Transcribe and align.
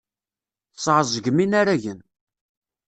Tesɛeẓgem 0.73 1.37
inaragen. 1.43 1.99